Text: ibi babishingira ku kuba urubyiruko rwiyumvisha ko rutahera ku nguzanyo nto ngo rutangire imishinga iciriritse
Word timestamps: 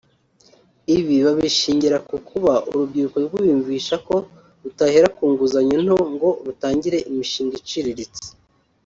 ibi 0.97 1.15
babishingira 1.25 1.97
ku 2.07 2.15
kuba 2.29 2.53
urubyiruko 2.71 3.17
rwiyumvisha 3.25 3.95
ko 4.07 4.15
rutahera 4.63 5.07
ku 5.15 5.23
nguzanyo 5.31 5.77
nto 5.85 5.99
ngo 6.13 6.29
rutangire 6.45 6.97
imishinga 7.09 7.55
iciriritse 7.61 8.23